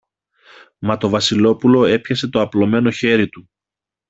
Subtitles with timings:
[0.79, 3.49] Μα το Βασιλόπουλο έπιασε το απλωμένο χέρι του.